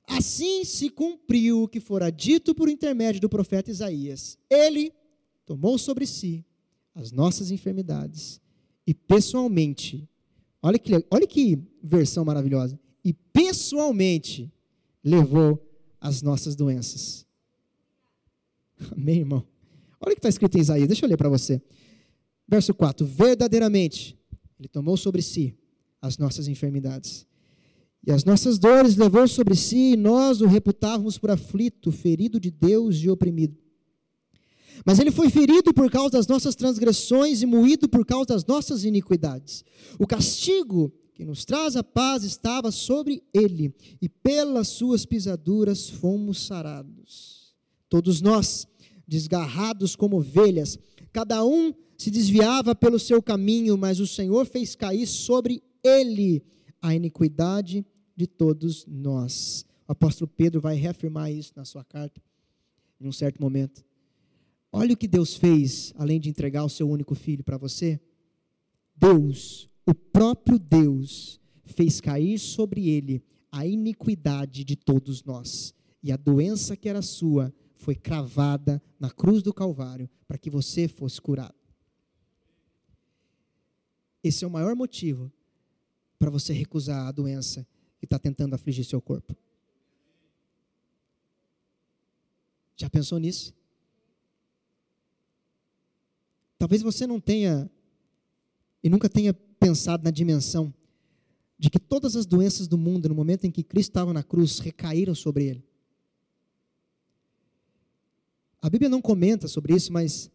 [0.06, 4.38] Assim se cumpriu o que fora dito por intermédio do profeta Isaías.
[4.50, 4.94] Ele
[5.50, 6.46] tomou sobre si
[6.94, 8.40] as nossas enfermidades
[8.86, 10.08] e pessoalmente,
[10.62, 14.54] olha que, olha que versão maravilhosa, e pessoalmente
[15.04, 15.60] levou
[16.00, 17.26] as nossas doenças.
[18.96, 19.44] Amém, irmão?
[20.00, 21.60] Olha o que está escrito em Isaías, deixa eu ler para você.
[22.48, 24.16] Verso 4: Verdadeiramente,
[24.60, 25.58] Ele tomou sobre si
[26.00, 27.26] as nossas enfermidades.
[28.06, 32.52] E as nossas dores levou sobre si, e nós o reputávamos por aflito, ferido de
[32.52, 33.58] Deus e oprimido.
[34.86, 38.84] Mas ele foi ferido por causa das nossas transgressões e moído por causa das nossas
[38.84, 39.64] iniquidades.
[39.98, 46.46] O castigo que nos traz a paz estava sobre ele, e pelas suas pisaduras fomos
[46.46, 47.54] sarados.
[47.90, 48.66] Todos nós,
[49.06, 50.80] desgarrados como ovelhas,
[51.12, 56.42] cada um se desviava pelo seu caminho, mas o Senhor fez cair sobre ele
[56.82, 59.66] a iniquidade de todos nós.
[59.90, 62.22] O apóstolo Pedro vai reafirmar isso na sua carta,
[63.02, 63.84] em um certo momento.
[64.72, 68.00] Olha o que Deus fez, além de entregar o seu único filho para você.
[68.96, 75.74] Deus o próprio Deus fez cair sobre ele a iniquidade de todos nós.
[76.04, 80.88] E a doença que era sua foi cravada na cruz do Calvário para que você
[80.88, 81.56] fosse curado.
[84.24, 85.32] Esse é o maior motivo
[86.20, 87.66] para você recusar a doença
[87.98, 89.36] que está tentando afligir seu corpo.
[92.78, 93.56] Já pensou nisso?
[96.60, 97.72] Talvez você não tenha
[98.84, 100.74] e nunca tenha pensado na dimensão
[101.58, 104.60] de que todas as doenças do mundo, no momento em que Cristo estava na cruz,
[104.60, 105.64] recaíram sobre ele.
[108.62, 110.30] A Bíblia não comenta sobre isso, mas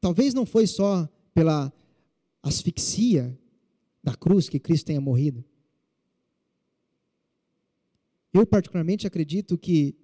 [0.00, 1.72] talvez não foi só pela
[2.40, 3.36] asfixia
[4.02, 5.44] da cruz que Cristo tenha morrido.
[8.32, 9.94] Eu, particularmente, acredito que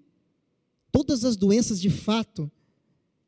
[0.90, 2.50] todas as doenças de fato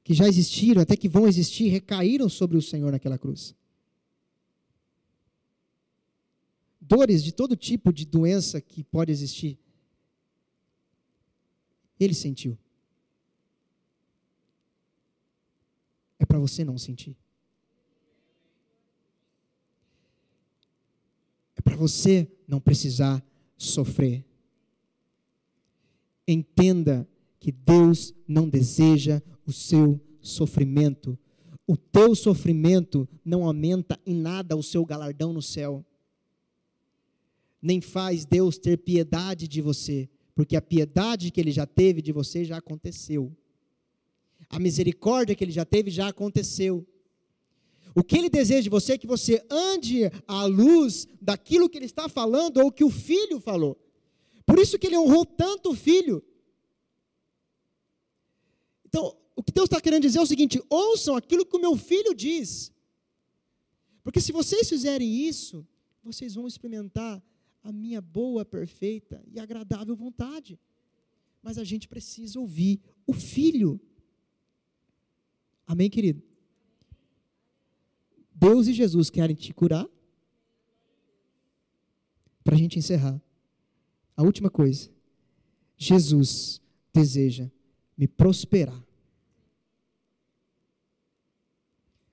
[0.03, 3.55] que já existiram, até que vão existir, recaíram sobre o Senhor naquela cruz.
[6.81, 9.59] Dores de todo tipo de doença que pode existir,
[11.99, 12.59] ele sentiu.
[16.19, 17.17] É para você não sentir.
[21.55, 23.23] É para você não precisar
[23.57, 24.25] sofrer.
[26.27, 27.07] Entenda
[27.41, 31.19] que Deus não deseja o seu sofrimento.
[31.67, 35.85] O teu sofrimento não aumenta em nada o seu galardão no céu.
[37.63, 42.13] Nem faz Deus ter piedade de você, porque a piedade que ele já teve de
[42.13, 43.35] você já aconteceu.
[44.49, 46.87] A misericórdia que ele já teve já aconteceu.
[47.95, 51.87] O que ele deseja de você é que você ande à luz daquilo que ele
[51.87, 53.79] está falando ou que o filho falou.
[54.47, 56.23] Por isso que ele honrou tanto o filho.
[58.91, 61.77] Então, o que Deus está querendo dizer é o seguinte: ouçam aquilo que o meu
[61.77, 62.73] filho diz.
[64.03, 65.67] Porque se vocês fizerem isso,
[66.03, 67.23] vocês vão experimentar
[67.63, 70.59] a minha boa, perfeita e agradável vontade.
[71.41, 73.81] Mas a gente precisa ouvir o filho.
[75.67, 76.21] Amém, querido?
[78.35, 79.89] Deus e Jesus querem te curar.
[82.43, 83.23] Para a gente encerrar,
[84.17, 84.91] a última coisa.
[85.77, 86.61] Jesus
[86.93, 87.51] deseja
[88.01, 88.83] me prosperar.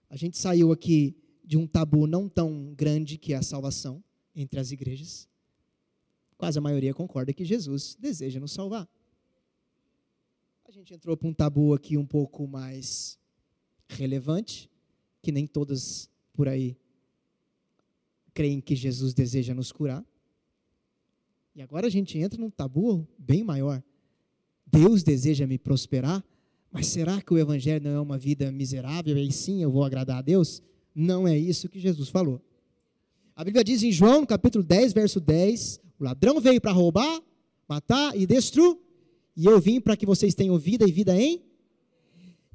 [0.10, 4.04] A gente saiu aqui de um tabu não tão grande que é a salvação
[4.36, 5.30] entre as igrejas.
[6.38, 8.86] Quase a maioria concorda que Jesus deseja nos salvar.
[10.66, 13.18] A gente entrou para um tabu aqui um pouco mais
[13.88, 14.70] relevante,
[15.22, 16.78] que nem todas por aí
[18.34, 20.06] creem que Jesus deseja nos curar.
[21.56, 23.82] E agora a gente entra num tabu bem maior.
[24.72, 26.24] Deus deseja me prosperar,
[26.72, 30.18] mas será que o evangelho não é uma vida miserável e sim eu vou agradar
[30.18, 30.62] a Deus?
[30.94, 32.42] Não é isso que Jesus falou.
[33.36, 37.22] A Bíblia diz em João, capítulo 10, verso 10, o ladrão veio para roubar,
[37.68, 38.78] matar e destruir,
[39.36, 41.48] e eu vim para que vocês tenham vida e vida em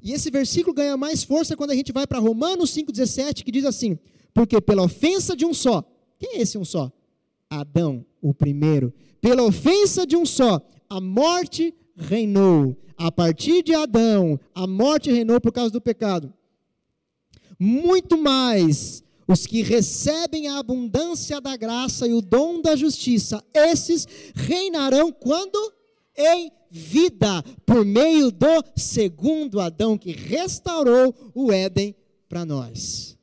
[0.03, 3.63] e esse versículo ganha mais força quando a gente vai para Romanos 5,17, que diz
[3.63, 3.97] assim:
[4.33, 5.81] Porque pela ofensa de um só,
[6.19, 6.91] quem é esse um só?
[7.49, 8.93] Adão, o primeiro.
[9.21, 12.75] Pela ofensa de um só, a morte reinou.
[12.97, 16.33] A partir de Adão, a morte reinou por causa do pecado.
[17.59, 24.07] Muito mais os que recebem a abundância da graça e o dom da justiça, esses
[24.35, 25.73] reinarão quando?
[26.15, 31.95] Em vida por meio do segundo Adão que restaurou o Éden
[32.29, 33.17] para nós.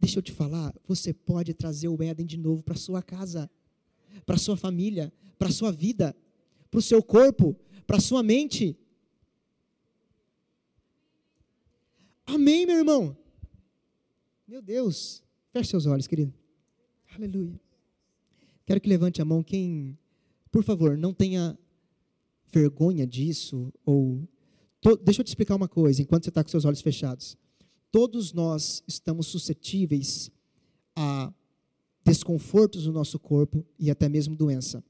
[0.00, 3.48] Deixa eu te falar, você pode trazer o Éden de novo para sua casa,
[4.26, 6.14] para sua família, para sua vida,
[6.72, 7.54] para o seu corpo,
[7.86, 8.74] para sua mente.
[12.24, 13.14] Amém, meu irmão.
[14.48, 16.32] Meu Deus, feche seus olhos, querido.
[17.14, 17.60] Aleluia.
[18.64, 19.98] Quero que levante a mão quem,
[20.50, 21.58] por favor, não tenha
[22.50, 24.26] vergonha disso, ou.
[24.80, 27.36] To, deixa eu te explicar uma coisa, enquanto você está com seus olhos fechados.
[27.90, 30.30] Todos nós estamos suscetíveis
[30.96, 31.30] a
[32.02, 34.82] desconfortos no nosso corpo e até mesmo doença.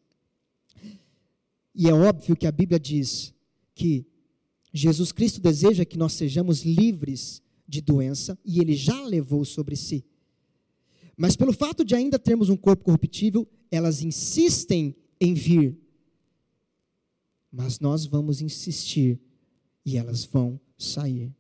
[1.75, 3.35] E é óbvio que a Bíblia diz
[3.75, 4.07] que
[4.73, 10.05] Jesus Cristo deseja que nós sejamos livres de doença e ele já levou sobre si.
[11.17, 15.83] Mas pelo fato de ainda termos um corpo corruptível, elas insistem em vir
[17.53, 19.21] mas nós vamos insistir
[19.85, 21.31] e elas vão sair.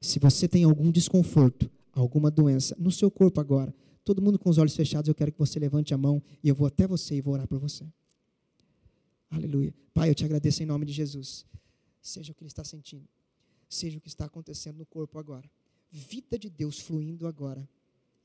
[0.00, 3.72] Se você tem algum desconforto, alguma doença no seu corpo agora,
[4.02, 6.54] todo mundo com os olhos fechados, eu quero que você levante a mão e eu
[6.54, 7.86] vou até você e vou orar por você.
[9.34, 9.74] Aleluia.
[9.92, 11.44] Pai, eu te agradeço em nome de Jesus.
[12.00, 13.08] Seja o que ele está sentindo,
[13.68, 15.50] seja o que está acontecendo no corpo agora.
[15.90, 17.68] Vida de Deus fluindo agora.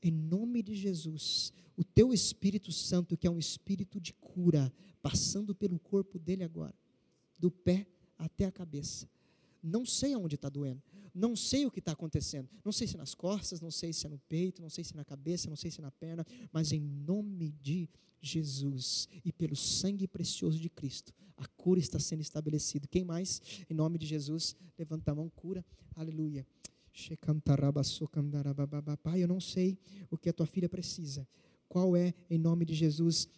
[0.02, 5.54] em nome de Jesus, o teu Espírito Santo, que é um espírito de cura, passando
[5.54, 6.74] pelo corpo dele agora,
[7.38, 7.86] do pé
[8.16, 9.06] até a cabeça.
[9.62, 10.82] Não sei aonde está doendo,
[11.14, 14.08] não sei o que está acontecendo, não sei se nas costas, não sei se é
[14.08, 16.72] no peito, não sei se é na cabeça, não sei se é na perna, mas
[16.72, 17.88] em nome de
[18.20, 22.86] Jesus e pelo sangue precioso de Cristo, a cura está sendo estabelecida.
[22.86, 23.40] Quem mais?
[23.68, 26.46] Em nome de Jesus, levanta a mão, cura, aleluia.
[29.02, 29.78] Pai, eu não sei
[30.10, 31.26] o que a tua filha precisa.
[31.68, 33.28] Qual é, em nome de Jesus,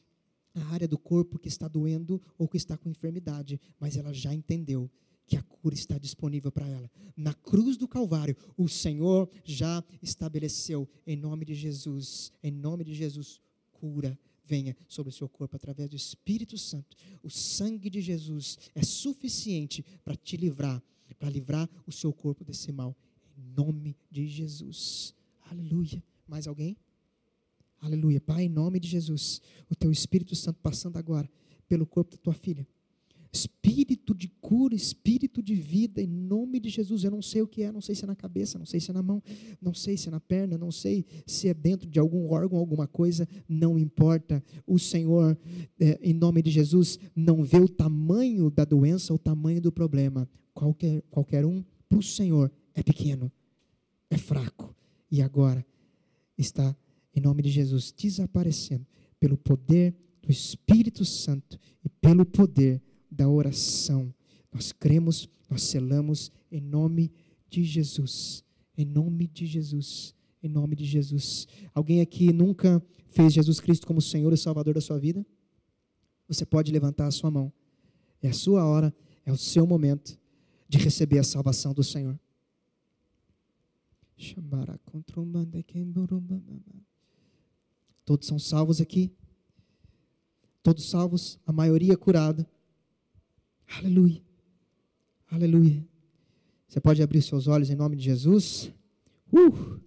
[0.55, 4.35] a área do corpo que está doendo ou que está com enfermidade, mas ela já
[4.35, 4.91] entendeu
[5.27, 6.91] que a cura está disponível para ela.
[7.17, 12.95] Na cruz do Calvário, o Senhor já estabeleceu, em nome de Jesus, em nome de
[12.95, 13.41] Jesus,
[13.73, 16.97] cura venha sobre o seu corpo através do Espírito Santo.
[17.23, 20.83] O sangue de Jesus é suficiente para te livrar,
[21.19, 22.97] para livrar o seu corpo desse mal
[23.37, 25.15] em nome de Jesus.
[25.51, 26.03] Aleluia.
[26.27, 26.77] Mais alguém?
[27.81, 28.21] Aleluia.
[28.21, 29.41] Pai, em nome de Jesus.
[29.69, 31.31] O teu Espírito Santo passando agora
[31.69, 32.67] pelo corpo da tua filha.
[33.33, 37.03] Espírito de cura, espírito de vida, em nome de Jesus.
[37.03, 38.91] Eu não sei o que é, não sei se é na cabeça, não sei se
[38.91, 39.23] é na mão,
[39.61, 42.87] não sei se é na perna, não sei se é dentro de algum órgão, alguma
[42.87, 44.45] coisa, não importa.
[44.67, 45.39] O Senhor,
[45.81, 50.29] é, em nome de Jesus, não vê o tamanho da doença, o tamanho do problema.
[50.53, 53.33] Qualquer, qualquer um, para o Senhor, é pequeno,
[54.11, 54.75] é fraco
[55.11, 55.65] e agora
[56.37, 56.77] está,
[57.15, 58.87] em nome de Jesus, desaparecendo
[59.19, 62.81] pelo poder do Espírito Santo e pelo poder
[63.13, 64.13] da oração.
[64.53, 67.13] Nós cremos, nós selamos em nome
[67.49, 68.43] de Jesus.
[68.77, 70.15] Em nome de Jesus.
[70.43, 71.47] Em nome de Jesus.
[71.75, 75.25] Alguém aqui nunca fez Jesus Cristo como Senhor e Salvador da sua vida?
[76.27, 77.53] Você pode levantar a sua mão.
[78.23, 78.95] É a sua hora,
[79.27, 80.19] é o seu momento
[80.69, 82.19] de receber a salvação do Senhor.
[88.05, 89.13] Todos são salvos aqui?
[90.63, 92.49] Todos salvos, a maioria curada.
[93.79, 94.23] Aleluia.
[95.31, 95.87] Aleluia.
[96.69, 98.73] Você pode abrir seus olhos em nome de Jesus.
[99.33, 99.81] Uh!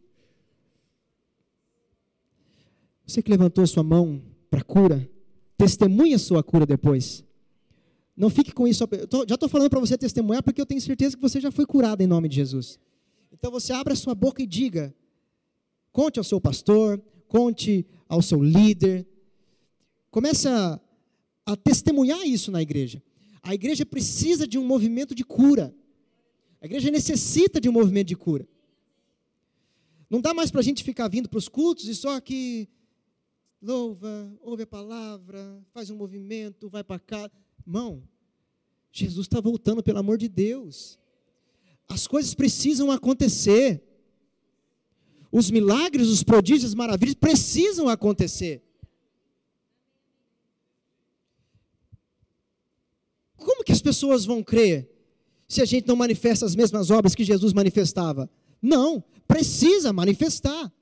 [3.05, 5.07] Você que levantou sua mão para cura,
[5.57, 7.23] testemunha sua cura depois.
[8.17, 8.87] Não fique com isso.
[9.27, 12.01] já estou falando para você testemunhar porque eu tenho certeza que você já foi curado
[12.01, 12.79] em nome de Jesus.
[13.31, 14.95] Então você abre a sua boca e diga:
[15.91, 19.05] conte ao seu pastor, conte ao seu líder.
[20.09, 20.79] Comece a,
[21.45, 23.03] a testemunhar isso na igreja.
[23.45, 25.71] A igreja precisa de um movimento de cura.
[26.59, 28.47] A igreja necessita de um movimento de cura.
[30.09, 32.67] Não dá mais para a gente ficar vindo para os cultos e só que
[33.61, 37.29] louva, ouve a palavra, faz um movimento, vai para cá.
[37.67, 38.01] Irmão,
[38.91, 40.97] Jesus está voltando, pelo amor de Deus.
[41.87, 43.83] As coisas precisam acontecer.
[45.31, 48.65] Os milagres, os prodígios, as maravilhas precisam acontecer.
[53.45, 54.89] Como que as pessoas vão crer
[55.47, 58.27] se a gente não manifesta as mesmas obras que Jesus manifestava?
[58.59, 60.73] Não, precisa manifestar.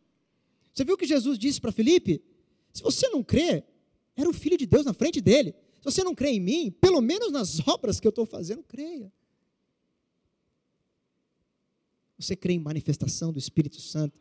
[0.73, 2.23] Você viu o que Jesus disse para Felipe?
[2.71, 3.61] Se você não crê,
[4.15, 5.53] era o Filho de Deus na frente dele.
[5.79, 9.11] Se você não crê em mim, pelo menos nas obras que eu estou fazendo, creia.
[12.17, 14.17] Você crê em manifestação do Espírito Santo?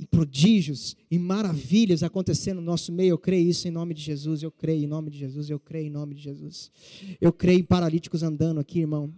[0.00, 4.42] Em prodígios, em maravilhas acontecendo no nosso meio, eu creio isso em nome de Jesus,
[4.42, 6.70] eu creio em nome de Jesus, eu creio em nome de Jesus.
[7.20, 9.12] Eu creio em paralíticos andando aqui, irmão.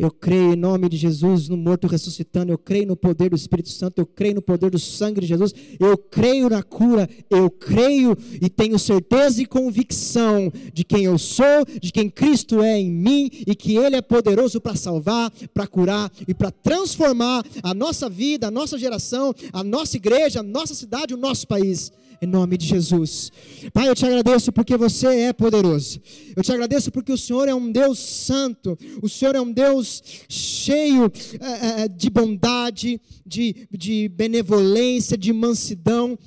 [0.00, 2.50] Eu creio em nome de Jesus no morto ressuscitando.
[2.50, 3.98] Eu creio no poder do Espírito Santo.
[3.98, 5.54] Eu creio no poder do sangue de Jesus.
[5.78, 7.06] Eu creio na cura.
[7.28, 12.78] Eu creio e tenho certeza e convicção de quem eu sou, de quem Cristo é
[12.78, 17.74] em mim e que Ele é poderoso para salvar, para curar e para transformar a
[17.74, 21.92] nossa vida, a nossa geração, a nossa igreja, a nossa cidade, o nosso país
[22.22, 23.32] em nome de Jesus.
[23.72, 26.00] Pai, eu te agradeço porque você é poderoso.
[26.36, 30.02] Eu te agradeço porque o Senhor é um Deus santo, o Senhor é um Deus
[30.28, 31.10] cheio
[31.40, 36.18] é, de bondade, de, de benevolência, de mansidão.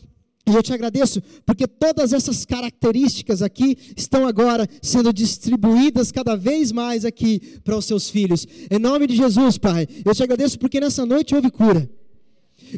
[0.45, 6.71] E eu te agradeço porque todas essas características aqui estão agora sendo distribuídas cada vez
[6.71, 8.47] mais aqui para os seus filhos.
[8.69, 11.89] Em nome de Jesus, Pai, eu te agradeço porque nessa noite houve cura.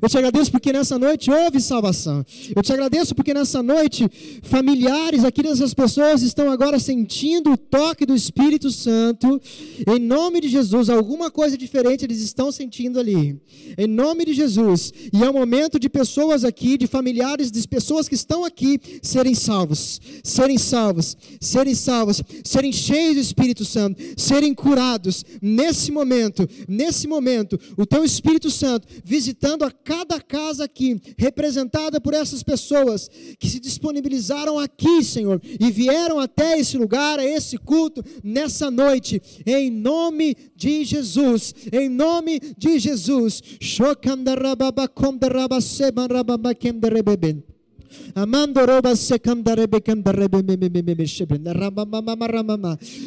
[0.01, 2.25] Eu te agradeço porque nessa noite houve salvação.
[2.55, 4.09] Eu te agradeço porque nessa noite
[4.43, 9.41] familiares aqui dessas pessoas estão agora sentindo o toque do Espírito Santo.
[9.87, 13.39] Em nome de Jesus, alguma coisa diferente eles estão sentindo ali.
[13.77, 14.91] Em nome de Jesus.
[15.13, 19.35] E é o momento de pessoas aqui, de familiares, de pessoas que estão aqui serem
[19.35, 27.07] salvos, serem salvos, serem salvos, serem cheios do Espírito Santo, serem curados nesse momento, nesse
[27.07, 33.07] momento, o teu Espírito Santo visitando a cada casa aqui, representada por essas pessoas
[33.39, 39.21] que se disponibilizaram aqui, Senhor, e vieram até esse lugar, a esse culto, nessa noite,
[39.45, 43.43] em nome de Jesus, em nome de Jesus.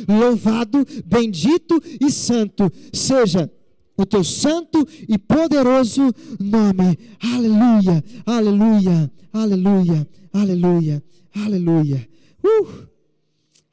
[0.08, 3.50] Louvado, bendito e santo seja
[3.98, 6.02] o teu santo e poderoso
[6.38, 6.96] nome.
[7.20, 12.08] Aleluia, aleluia, aleluia, aleluia, aleluia.
[12.42, 12.86] Uh,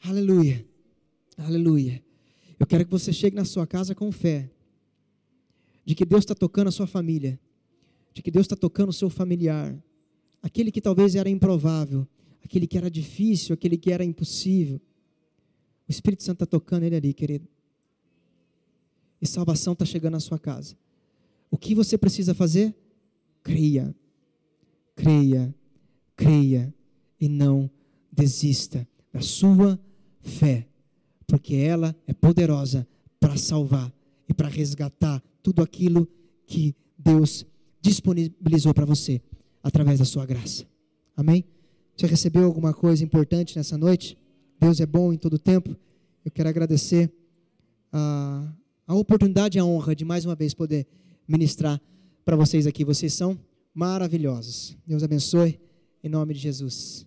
[0.03, 0.65] aleluia,
[1.37, 2.03] aleluia.
[2.59, 4.49] Eu quero que você chegue na sua casa com fé,
[5.85, 7.39] de que Deus está tocando a sua família,
[8.11, 9.77] de que Deus está tocando o seu familiar,
[10.41, 12.07] aquele que talvez era improvável,
[12.43, 14.81] aquele que era difícil, aquele que era impossível.
[15.87, 17.47] O Espírito Santo está tocando ele ali, querido
[19.25, 20.75] e salvação está chegando na sua casa.
[21.51, 22.73] O que você precisa fazer?
[23.43, 23.93] Creia,
[24.95, 25.53] creia,
[26.15, 26.73] creia
[27.19, 27.69] e não
[28.11, 29.79] desista da sua
[30.21, 30.67] fé,
[31.27, 32.87] porque ela é poderosa
[33.19, 33.93] para salvar
[34.27, 36.07] e para resgatar tudo aquilo
[36.47, 37.45] que Deus
[37.81, 39.21] disponibilizou para você
[39.61, 40.65] através da sua graça.
[41.15, 41.45] Amém?
[41.95, 44.17] Você recebeu alguma coisa importante nessa noite?
[44.59, 45.75] Deus é bom em todo tempo.
[46.23, 47.11] Eu quero agradecer
[47.91, 48.51] a
[48.87, 50.87] a oportunidade e a honra de mais uma vez poder
[51.27, 51.81] ministrar
[52.23, 52.83] para vocês aqui.
[52.83, 53.37] Vocês são
[53.73, 54.77] maravilhosos.
[54.85, 55.59] Deus abençoe,
[56.03, 57.05] em nome de Jesus.